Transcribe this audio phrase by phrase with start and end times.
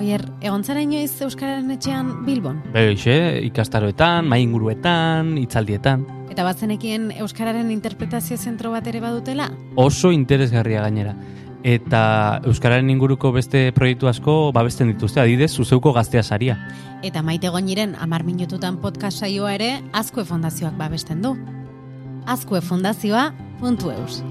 [0.00, 2.62] Oier, egon zara inoiz Euskararen etxean Bilbon?
[2.72, 3.12] Beixe,
[3.44, 6.06] ikastaroetan, mainguruetan, itzaldietan.
[6.32, 9.50] Eta batzenekien Euskararen interpretazio zentro bat ere badutela?
[9.76, 11.12] Oso interesgarria gainera.
[11.68, 16.56] Eta Euskararen inguruko beste proiektu asko babesten dituzte, adidez, zuzeuko gaztea saria.
[17.04, 21.36] Eta maite goiniren amar minututan podcast saioa ere Azkue Fondazioak babesten du.
[22.24, 24.22] Azkue Fondazioa.eus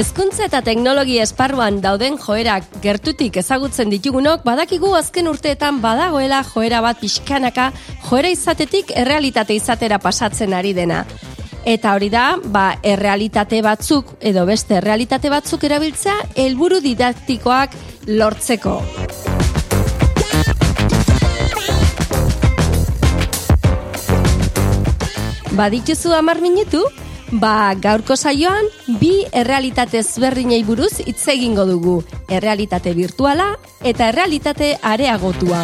[0.00, 6.96] Hezkuntza eta teknologia esparruan dauden joerak gertutik ezagutzen ditugunok, badakigu azken urteetan badagoela joera bat
[7.02, 7.66] pixkanaka
[8.06, 11.02] joera izatetik errealitate izatera pasatzen ari dena.
[11.68, 17.76] Eta hori da, ba, errealitate batzuk edo beste errealitate batzuk erabiltzea helburu didaktikoak
[18.08, 18.78] lortzeko.
[25.60, 26.86] Badituzu amar minutu?
[27.30, 28.66] Ba, gaurko saioan,
[28.98, 32.00] bi errealitate ezberdinei buruz hitz egingo dugu.
[32.26, 33.52] Errealitate virtuala
[33.86, 35.62] eta errealitate areagotua.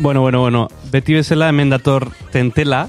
[0.00, 2.86] Bueno, bueno, bueno, beti bezala hemen dator tentela,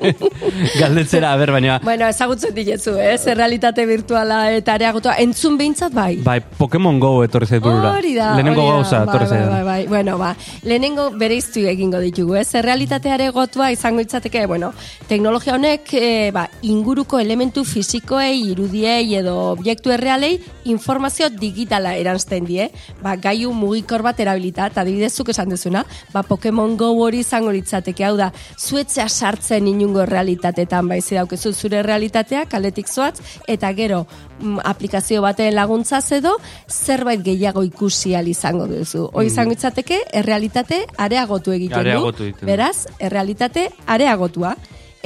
[0.80, 1.78] galdetzera, a ber, baina...
[1.84, 3.16] Bueno, ezagutzen ditezu, eh?
[3.32, 5.16] Errealitate virtuala eta areagotua.
[5.22, 6.18] Entzun behintzat bai.
[6.24, 7.94] Bai, Pokemon Go etorri zait burura.
[7.96, 8.76] Hori da, Lehenengo hori da.
[8.76, 9.50] gauza Bai, etorri bai, zait.
[9.50, 9.86] bai, bai.
[9.90, 12.48] Bueno, ba, lehenengo bereiztu egingo ditugu, ez?
[12.60, 14.72] Errealitate areagotua izango litzateke, bueno,
[15.08, 22.70] teknologia honek, e, ba, inguruko elementu fisikoei, irudiei edo objektu errealei informazio digitala eranzten die.
[23.02, 28.04] Ba, gaiu mugikor bat erabilita, eta adibidezuk esan duzuna, ba, Pokemon Go hori izango litzateke,
[28.04, 28.32] hau da,
[28.66, 34.06] zuetzea sartzen inungo realitatetan, bai, daukezu zure realitatea, kaletik zoatz, eta gero,
[34.40, 36.36] mm, aplikazio baten laguntzaz edo,
[36.68, 39.10] zerbait gehiago ikusi ahal izango duzu.
[39.12, 42.30] Hoi izango litzateke, errealitate areagotu egiten Areagotu du.
[42.30, 42.46] egiten.
[42.46, 44.56] Beraz, errealitate areagotua.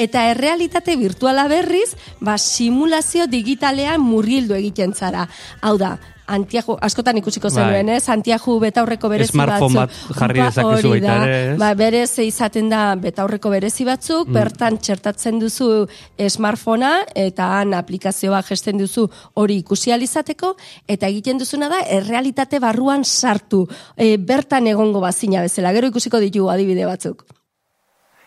[0.01, 1.91] Eta errealitate virtuala berriz,
[2.21, 5.27] ba, simulazio digitalean murgildu egiten zara.
[5.61, 5.99] Hau da,
[6.31, 7.55] Antiaju, askotan ikusiko Bai.
[7.65, 8.05] zenuen, ez?
[8.09, 10.07] Antiaju betaurreko berezi Smartphone batzuk.
[10.11, 11.59] bat jarri Ba, dezakezu hori baita ere, ez?
[11.59, 14.33] Ba, berez izaten da betaurreko berezi batzuk, Mm.
[14.39, 15.87] bertan txertatzen duzu
[16.29, 20.55] smartphonea eta han aplikazioa gesten duzu hori ikusi ahal izateko
[20.89, 23.67] eta egiten duzuna da errealitate barruan sartu,
[23.97, 25.73] e, bertan egongo bazina bezala.
[25.73, 27.25] Gero ikusiko ditugu adibide batzuk.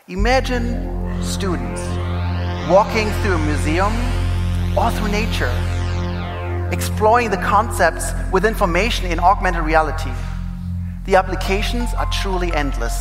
[0.10, 0.76] Imagine
[1.24, 1.82] students
[2.70, 3.94] walking through a museum
[4.76, 5.52] or through nature,
[6.74, 10.12] exploring the concepts with information in augmented reality.
[11.06, 13.00] The applications are truly endless.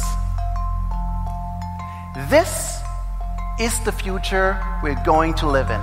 [2.28, 2.82] This
[3.58, 5.80] is the future we're going to live in.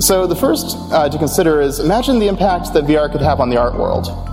[0.00, 3.50] So the first uh, to consider is imagine the impact that VR could have on
[3.50, 4.29] the art world.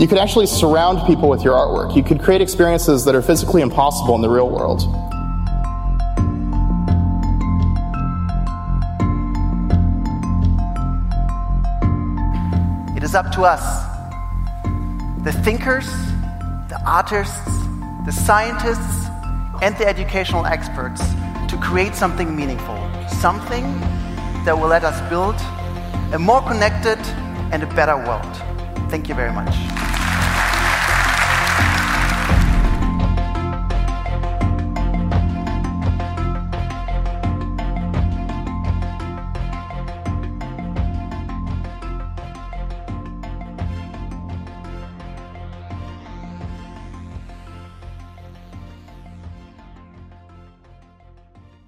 [0.00, 1.94] You could actually surround people with your artwork.
[1.94, 4.80] You could create experiences that are physically impossible in the real world.
[12.96, 13.60] It is up to us,
[15.22, 15.84] the thinkers,
[16.70, 17.36] the artists,
[18.06, 19.06] the scientists,
[19.60, 21.02] and the educational experts,
[21.48, 22.78] to create something meaningful,
[23.20, 23.78] something
[24.46, 25.36] that will let us build
[26.14, 26.96] a more connected
[27.52, 28.34] and a better world.
[28.90, 29.89] Thank you very much.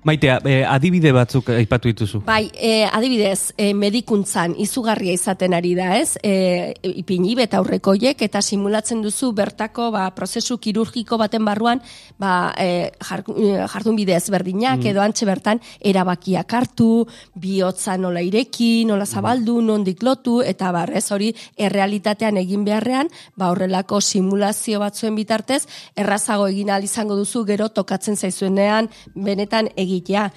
[0.02, 2.20] Maitea, eh, adibide batzuk aipatu dituzu.
[2.26, 6.16] Bai, e, adibidez, e, medikuntzan izugarria izaten ari da, ez?
[6.26, 11.78] E, ipini beta aurrekoiek eta simulatzen duzu bertako ba, prozesu kirurgiko baten barruan
[12.18, 13.22] ba, e, jar,
[13.70, 17.06] jardun bide ezberdinak edo antxe bertan erabakiak hartu,
[17.38, 24.02] bihotza nola ireki, nola zabaldu, nondik lotu, eta barrez hori errealitatean egin beharrean, ba, horrelako
[24.02, 25.62] simulazio batzuen bitartez,
[25.94, 30.28] errazago egin ahal izango duzu gero tokatzen zaizuenean benetan egitea.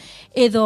[0.47, 0.65] Edo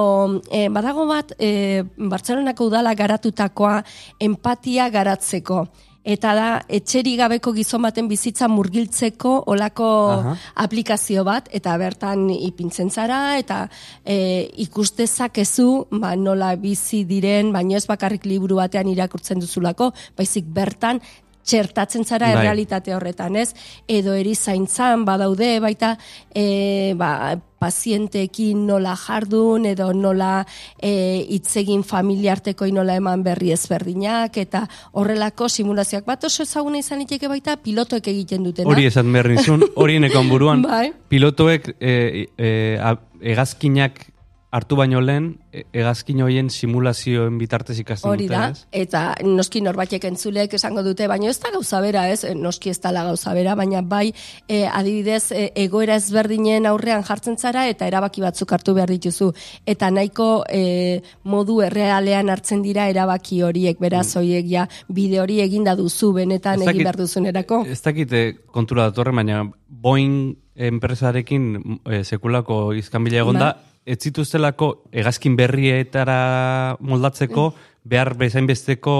[0.52, 3.84] e, badago bat e, Bartzelonako udala garatutakoa
[4.20, 5.68] empatia garatzeko.
[6.10, 10.36] eta da etxeri gabeko gizon baten bizitza murgiltzeko olako Aha.
[10.64, 13.68] aplikazio bat, eta bertan ipintzen zara, eta
[14.06, 21.04] e, ikustezakezu, ba, nola bizi diren, baino ez bakarrik liburu batean irakurtzen duzulako, baizik bertan
[21.50, 22.38] txertatzen zara Bai.
[22.38, 23.54] errealitate horretan, ez?
[23.88, 25.96] Edo erizaintzan badaude, baita
[26.34, 30.46] e, ba, pazienteekin nola jardun, edo nola
[30.82, 37.28] e, itzegin familiartekoi nola eman berri ezberdinak, eta horrelako simulazioak bat oso ezaguna izan liteke
[37.32, 38.70] baita pilotoek egiten dutena.
[38.70, 40.92] Hori esan behar nizun, hori buruan, Bai.
[41.10, 44.06] pilotoek e, e, a- hegazkinak
[44.52, 48.64] hartu baino lehen, e- hegazkin horien simulazioen bitartez ikasten Hori dute, da, ez?
[48.72, 52.24] eta noski norbaitek entzulek esango dute, baina ez da gauza bera, ez?
[52.36, 54.08] Noski ez dala gauza bera, baina bai
[54.48, 59.30] e, adibidez e, egoera ezberdinen aurrean jartzen zara eta erabaki batzuk hartu behar dituzu.
[59.70, 65.76] Eta nahiko e, modu errealean hartzen dira erabaki horiek, beraz horiek ja bide hori eginda
[65.78, 67.64] duzu benetan egin dakit- behar duzunerako.
[67.70, 73.69] Ez dakite kontura datorren, baina Boeing enpresarekin e, sekulako izkanbila egon da, Bai.
[73.90, 76.20] Ez zituztelako hegazkin berrietara
[76.86, 77.50] moldatzeko,
[77.90, 78.94] behar bezain besteko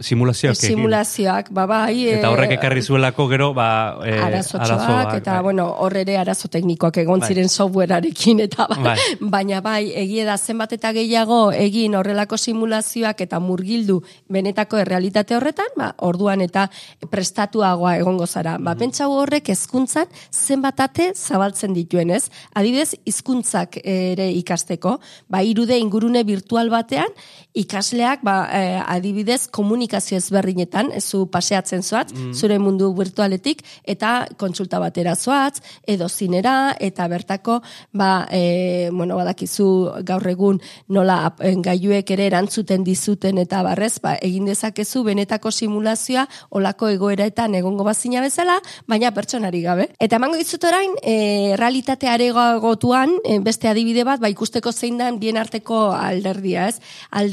[0.00, 0.76] simulazioak egin.
[0.78, 2.06] Simulazioak, ba bai.
[2.08, 5.42] e, Eta horrek ekarri zuelako gero, ba, e, arazotxoak, arazoak, eta, bai.
[5.42, 7.28] bueno, hor ere arazo teknikoak egon Bai.
[7.28, 8.96] ziren softwarearekin, eta ba, Bai.
[9.20, 15.68] baina bai, egie da zenbat eta gehiago egin horrelako simulazioak eta murgildu benetako errealitate horretan,
[15.76, 16.70] ba, orduan eta
[17.10, 18.56] prestatuagoa egongo zara.
[18.58, 18.78] Ba, Mhm.
[18.78, 22.30] pentsau horrek hezkuntzan zenbat ate zabaltzen dituen, ez?
[22.54, 24.98] Adibidez, hizkuntzak ere ikasteko,
[25.28, 27.08] ba, irude ingurune virtual batean,
[27.54, 34.78] ikasleak, ba, eh, adibidez, komunikazio ezberdinetan, ez zu paseatzen zoaz, zure mundu virtualetik, eta kontsulta
[34.78, 37.60] batera zoaz, edo zinera, eta bertako,
[37.92, 39.66] ba, e, bueno, badakizu
[40.06, 46.26] gaur egun nola en, gailuek ere erantzuten dizuten eta barrez, ba, egin dezakezu benetako simulazioa
[46.50, 49.88] olako egoeretan egongo bazina bezala, baina pertsonari gabe.
[49.98, 55.18] Eta emango dizut orain, e, realitate aregotuan, e, beste adibide bat, ba, ikusteko zein den
[55.18, 56.78] bien arteko alderdia, ez?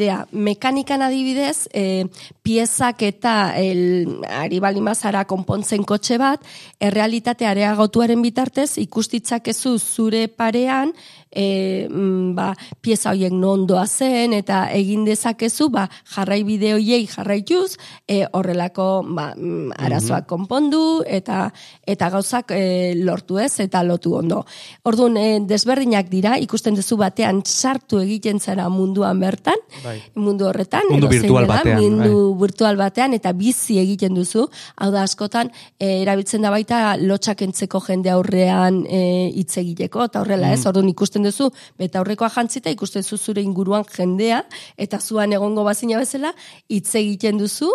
[0.08, 2.08] Aldea, mekanikan adibidez, e,
[2.44, 6.44] piezak eta el, ari balimazara konpontzen kotxe bat,
[6.80, 10.94] errealitate areagotuaren bitartez, ikustitzakezu zure parean,
[11.32, 17.08] e, mm, ba, pieza horiek non doa zen, eta egin dezakezu, ba, jarrai bide horiei
[17.08, 17.78] jarraituz,
[18.08, 21.52] e, horrelako ba, mm, arazoak konpondu, eta
[21.88, 24.44] eta gauzak e, lortu ez, eta lotu ondo.
[24.88, 30.00] Orduan, e, desberdinak dira, ikusten duzu batean sartu egiten zara munduan bertan, Bai.
[30.16, 34.48] mundu horretan, Mundu virtual dela, batean, mundu virtual batean, eta bizi egiten duzu,
[34.78, 39.02] hau da askotan, e, erabiltzen da baita lotxak entzeko jende aurrean e,
[39.36, 41.50] hitz egiteko, eta horrela ez, orduan ikusten duzu,
[41.80, 44.44] beta aurrekoa jantzita, ikusten duzu zure inguruan jendea,
[44.78, 46.34] eta zuan egongo bazina bezala,
[46.70, 47.72] hitz egiten duzu,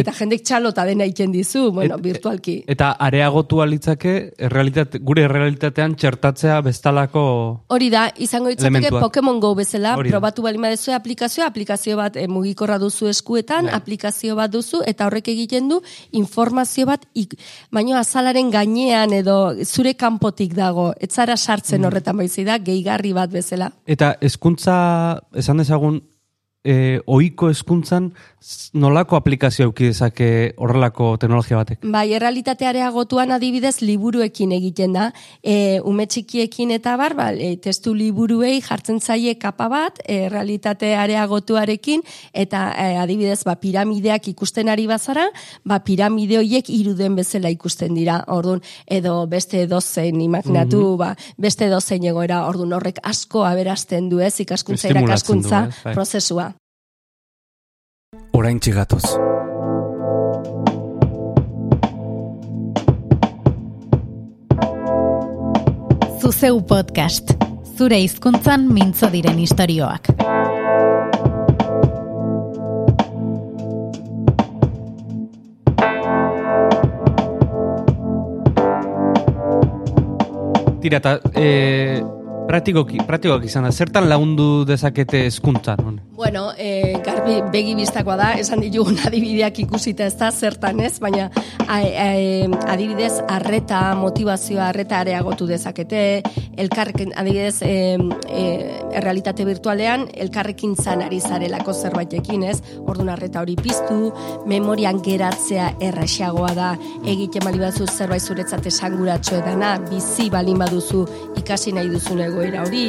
[0.00, 2.64] eta jendek txalota dena egiten dizu, bueno, Et- virtualki.
[2.66, 7.24] Eta areagotu alitzake, errealitate, gure realitatean txertatzea bestalako...
[7.68, 8.90] Hori da, izango ditzateke.
[9.00, 13.74] Pokemon Go bezala, Hori probatu bali badezue aplikazioa, aplikazio bat e, mugikorra duzu eskuetan, Bai.
[13.74, 15.80] aplikazio bat duzu, eta horrek egiten du
[16.12, 17.34] informazio bat, ik,
[17.72, 21.84] baino azalaren gainean edo zure kanpotik dago, ez zara sartzen Mm.
[21.90, 23.70] horretan baizi da, gehigarri bat bezala.
[23.86, 26.00] Eta hezkuntza esan dezagun,
[26.66, 28.10] e, oiko hezkuntzan
[28.78, 30.28] nolako aplikazio auki dezake
[30.62, 31.80] horrelako teknologia batek?
[31.90, 35.08] Bai, errealitate areagotuan adibidez liburuekin egiten da.
[35.42, 40.92] E, ume txikiekin eta bar, ba, e, testu liburuei jartzen zaie kapa bat, e, realitate
[40.98, 42.04] areagotuarekin,
[42.34, 45.26] eta e, adibidez ba, piramideak ikusten ari bazara,
[45.64, 48.20] ba, piramide horiek iruden bezala ikusten dira.
[48.36, 54.36] Orduan, edo beste edozein, imaginatu, ba, beste edozein egoera, orduan horrek asko aberasten du ez,
[54.44, 55.96] ikaskuntza irakaskuntza bai.
[55.96, 56.52] prozesua.
[58.36, 59.06] Orain txigatoz.
[66.20, 67.32] Zuzeu podcast.
[67.78, 70.10] Zure hizkuntzan mintzo diren istorioak.
[80.84, 82.02] Tira, eta e,
[82.50, 86.05] praktikoki, praktikoak izan da, zertan lagundu dezakete hezkuntzan?
[86.16, 91.26] Bueno, e, garbi begi bistakoa da, esan ditugun adibideak ikusita ez da, zertan ez, baina
[91.68, 92.06] a, a,
[92.72, 96.22] adibidez arreta, motivazioa arreta areagotu dezakete,
[96.56, 97.98] elkarrekin, adibidez, e,
[98.32, 98.46] e,
[98.96, 104.08] errealitate virtualean, elkarrekin zan ari zarelako zerbaitekin ez, orduan arreta hori piztu,
[104.48, 106.72] memorian geratzea erraxagoa da,
[107.04, 111.04] egiten bali bazu zerbait zuretzat esanguratxo edana, bizi balin baduzu
[111.44, 112.86] ikasi nahi duzun egoera hori,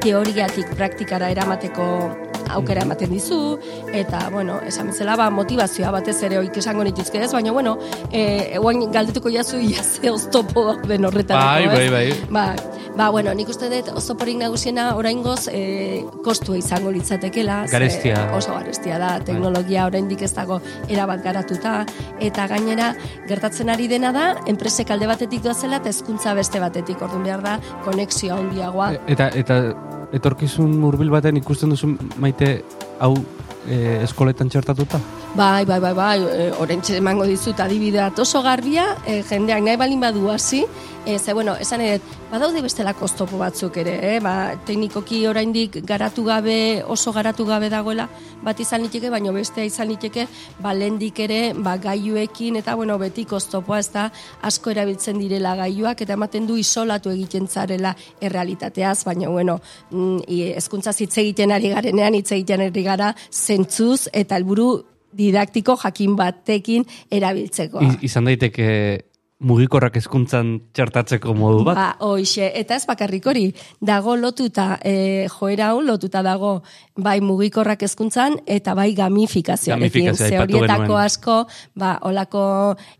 [0.00, 3.58] teoriatik praktikara eramateko aukera ematen dizu,
[3.92, 7.76] eta, bueno, esan bezala, ba, motivazioa batez ere oik esango nituzke ez, baina, bueno,
[8.10, 12.06] e, eguain galdetuko jazu, ia ze oztopo den horretarako, Bai, bai, bai.
[12.30, 12.54] Ba,
[12.96, 17.62] ba, bueno, nik uste dut oztoporik nagusiena oraingoz e, kostua izango litzatekela.
[17.66, 18.28] ze Garestia.
[18.36, 21.84] Oso garestia da, teknologia oraindik ez dago erabat garatuta,
[22.20, 22.92] eta gainera
[23.28, 27.58] gertatzen ari dena da, enpresek alde batetik doazela eta hezkuntza beste batetik, orduan behar da,
[27.84, 28.92] konexioa handiagoa.
[29.12, 29.60] Eta, eta
[30.12, 32.52] etorkizun hurbil baten ikusten duzu maite
[33.00, 33.14] hau
[33.66, 35.00] e, eskoletan txertatuta?
[35.34, 40.00] Bai, bai, bai, bai, e, orentxe emango dizut adibidea oso garbia, e, jendeak nahi balin
[40.00, 40.66] badu hasi,
[41.06, 44.18] e, ze, bueno, esan ere, badaude bestelako oztopo batzuk ere, eh?
[44.20, 48.10] ba, teknikoki oraindik garatu gabe, oso garatu gabe dagoela,
[48.44, 50.26] bat izan liteke, baino bestea izan liteke,
[50.60, 54.10] ba, lehendik ere, ba, gaiuekin, eta, bueno, betik oztopoa, ez da,
[54.42, 60.28] asko erabiltzen direla gaiuak, eta ematen du isolatu egiten zarela errealitateaz, baina, bueno, mm,
[60.60, 66.84] hezkuntza hitz egiten ari garenean, hitz egiten ari gara, zentzuz, eta helburu didaktiko jakin batekin
[67.10, 67.82] erabiltzeko.
[67.82, 68.68] I, izan daiteke
[69.42, 71.78] mugikorrak hezkuntzan txertatzeko modu bat?
[71.78, 73.44] Ba, hoxe, eta ez bakarrik hori,
[73.82, 76.54] dago lotuta, e, joera hau lotuta dago,
[76.96, 80.12] bai mugikorrak hezkuntzan eta bai gamifikazioarekin.
[80.12, 81.38] Gamifikazioa Ze horietako asko,
[81.78, 82.44] ba, olako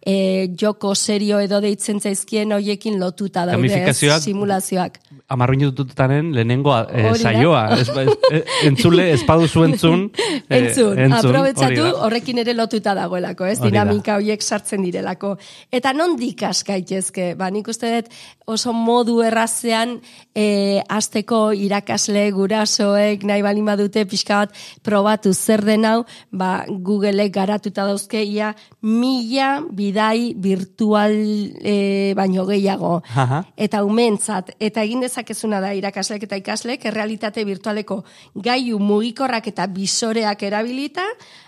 [0.00, 0.16] e,
[0.58, 4.98] joko serio edo deitzen zaizkien hoiekin lotuta daude, simulazioak.
[5.32, 7.14] Amar minututanen lehenengo e, da.
[7.16, 7.62] saioa.
[7.78, 10.06] Ez, ez, e, entzule, ez baduzu entzun.
[10.48, 13.58] e, Entzun, hori aprobetsatu horrekin ere lotuta dagoelako, ez?
[13.62, 15.34] Dinamika horiek sartzen direlako.
[15.72, 17.32] Eta nondik askaitezke?
[17.38, 18.12] Ba, nik uste dut
[18.52, 19.96] oso modu errazean
[20.34, 27.32] e, azteko irakasle gurasoek nahi balin badute pixka bat probatu zer den hau, ba, Googleek
[27.34, 31.14] garatuta dauzke ia mila bidai virtual
[31.62, 33.42] e, baino gehiago Aha.
[33.56, 38.02] eta umentzat, eta egin dezakezuna da irakaslek eta ikaslek, errealitate virtualeko
[38.34, 41.04] gaiu mugikorrak eta bisoreak erabilita,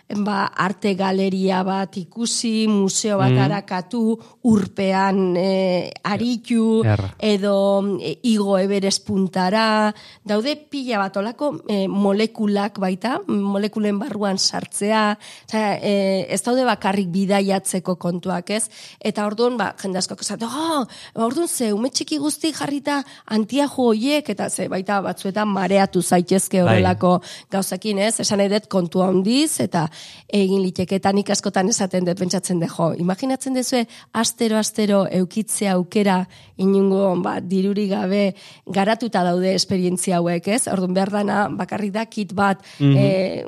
[0.08, 4.02] ba, arte galeria bat ikusi, museo bat arakatu,
[4.50, 7.08] urpean e, aritu, Erra.
[7.18, 7.56] edo
[7.96, 9.92] e, igo eberes puntara,
[10.24, 15.04] daude pila bat olako e, molekulak baita, molekulen barruan sartzea,
[15.48, 18.68] Osea, e, ez daude bakarrik bidaiatzeko kontuak, ez?
[19.00, 20.84] Eta orduan, ba, jende asko esate, oh,
[21.24, 23.00] orduan ze, ume txiki guzti jarrita
[23.34, 26.66] antiajo hoiek, eta ze, baita batzuetan mareatu zaitezke Bai.
[26.68, 27.16] horrelako
[27.50, 28.20] gauzakin, ez?
[28.20, 29.88] Esan dut kontua handiz, eta
[30.28, 35.74] egin liteke, eta nik askotan esaten dut, pentsatzen de, jo, imaginatzen dezue, astero, astero, eukitzea
[35.78, 36.24] aukera,
[36.56, 38.22] inungo, ba, diruri gabe,
[38.66, 40.66] garatuta daude esperientzia hauek, ez?
[40.70, 43.44] Orduan behar dana, bakarrik da, kit bat, eh,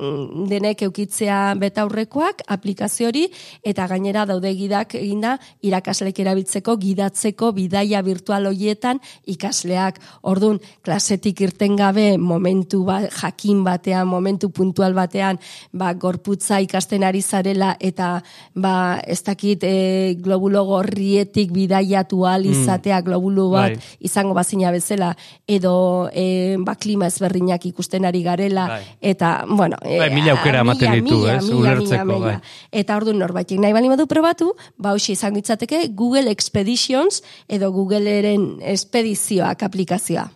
[0.50, 3.26] denek eukitzea betaurrekoak, aplikazio hori,
[3.62, 11.76] eta gainera daude gidak eginda, irakaslek erabiltzeko, gidatzeko, bidaia virtual hoietan, ikasleak, orduan, klasetik irten
[11.76, 15.40] gabe, momentu ba, jakin batean, momentu puntual batean,
[15.72, 15.92] ba,
[16.36, 18.22] gorputza ikasten ari zarela, eta,
[18.54, 23.96] ba, ez dakit, e, globulo gorrietik bidaiatu ahal izatea, globulu bat, Bai.
[24.00, 25.16] izango bazina bezala,
[25.46, 28.82] edo e, ba, klima ezberdinak ikusten ari garela, Bai.
[29.00, 29.76] eta, bueno...
[29.82, 32.36] e, Bai, mila aukera ematen ditu, mila, ez, ulertzeko, bai.
[32.70, 38.58] Eta orduan norbaitek nahi bali badu probatu, ba hoxe izango itzateke Google Expeditions edo Googleeren
[38.60, 40.28] espedizioak aplikazioa.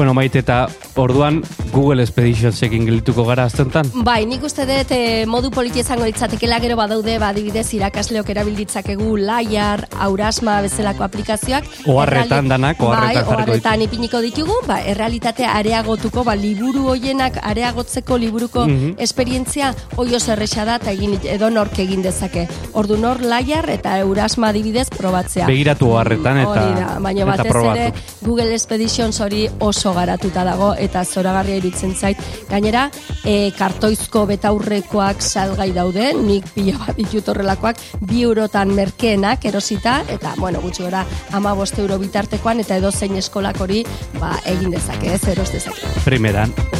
[0.00, 0.66] Bueno, maite eta
[0.96, 1.42] orduan
[1.72, 3.86] Google Expeditionsekin gelituko gara aztentan.
[4.04, 9.16] Bai, nik uste dut eh, modu politi izango ditzatekela gero badaude, ba, adibidez irakasleok erabilditzakegu
[9.16, 11.64] Laiar, Aurasma bezalako aplikazioak.
[11.86, 17.38] Oharretan Erreali- danak, oharretan bai, jarriko oharretan ipiniko ditugu, ba, errealitatea areagotuko, ba, liburu hoienak
[17.42, 18.94] areagotzeko liburuko Mhm.
[18.98, 22.48] esperientzia oio zerresa da eta egin edo nork egin dezake.
[22.72, 25.46] Ordu nor Laiar eta Eurasma adibidez probatzea.
[25.46, 27.78] Begiratu oharretan eta- da, baina eta batez probatu.
[27.78, 27.92] ere
[28.22, 32.18] Google Expeditions hori oso garatuta dago eta zoragarria iruditzen zait.
[32.50, 32.88] Gainera,
[33.24, 40.34] e, kartoizko betaurrekoak salgai daude, nik pila bat ditut horrelakoak, bi eurotan merkeenak erosita, eta,
[40.38, 43.84] bueno, gutxi gora, ama euro bitartekoan, eta edo zein eskolak hori,
[44.18, 46.00] ba, egin dezake, ez, eros dezake.
[46.04, 46.79] Primeran.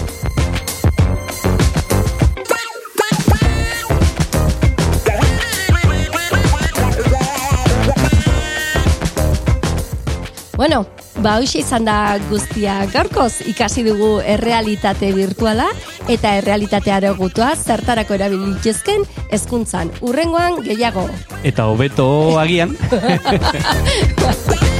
[10.70, 10.86] Bueno,
[11.18, 11.94] ba hoxe izan da
[12.30, 15.66] guztia gaurkoz ikasi dugu errealitate virtuala
[16.14, 19.02] eta errealitate areagotua zertarako erabilitzezken
[19.34, 19.90] hezkuntzan.
[19.98, 21.08] Urrengoan gehiago.
[21.42, 22.06] Eta hobeto
[22.38, 22.78] agian.